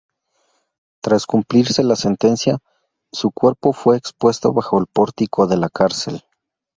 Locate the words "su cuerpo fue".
3.13-3.97